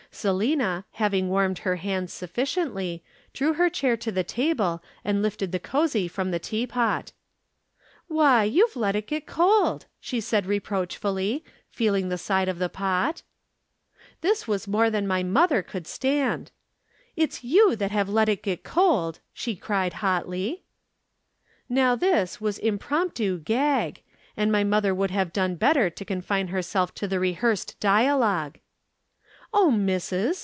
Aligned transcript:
"Selina, 0.13 0.83
having 0.95 1.29
warmed 1.29 1.59
her 1.59 1.77
hands 1.77 2.11
sufficiently, 2.11 3.01
drew 3.31 3.53
her 3.53 3.69
chair 3.69 3.95
to 3.95 4.11
the 4.11 4.25
table 4.25 4.83
and 5.05 5.21
lifted 5.21 5.53
the 5.53 5.59
cosy 5.59 6.05
from 6.05 6.31
the 6.31 6.37
tea 6.37 6.67
pot. 6.67 7.13
"'Why, 8.09 8.43
you've 8.43 8.75
let 8.75 8.93
it 8.97 9.07
get 9.07 9.25
cold,' 9.25 9.85
she 10.01 10.19
said 10.19 10.45
reproachfully, 10.45 11.45
feeling 11.69 12.09
the 12.09 12.17
side 12.17 12.49
of 12.49 12.59
the 12.59 12.67
pot. 12.67 13.23
"This 14.19 14.49
was 14.49 14.67
more 14.67 14.89
than 14.89 15.07
my 15.07 15.23
mother 15.23 15.61
could 15.61 15.87
stand. 15.87 16.51
"'It's 17.15 17.41
you 17.45 17.77
that 17.77 17.91
have 17.91 18.09
let 18.09 18.27
it 18.27 18.43
get 18.43 18.65
cold,' 18.65 19.19
she 19.33 19.55
cried 19.55 19.93
hotly. 20.03 20.63
"Now 21.69 21.95
this 21.95 22.41
was 22.41 22.59
pure 22.59 22.67
impromptu 22.73 23.39
'gag,' 23.39 24.01
and 24.35 24.51
my 24.51 24.65
mother 24.65 24.93
would 24.93 25.11
have 25.11 25.31
done 25.31 25.55
better 25.55 25.89
to 25.89 26.03
confine 26.05 26.49
herself 26.49 26.93
to 26.95 27.07
the 27.07 27.17
rehearsed 27.19 27.79
dialogue. 27.79 28.59
"'Oh, 29.53 29.69
missus!' 29.69 30.39